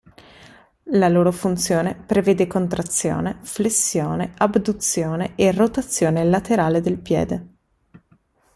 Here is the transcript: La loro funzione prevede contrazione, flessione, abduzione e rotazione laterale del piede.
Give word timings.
La 0.95 1.07
loro 1.09 1.31
funzione 1.31 1.93
prevede 1.93 2.47
contrazione, 2.47 3.37
flessione, 3.43 4.33
abduzione 4.35 5.33
e 5.35 5.51
rotazione 5.51 6.23
laterale 6.23 6.81
del 6.81 6.97
piede. 6.97 7.47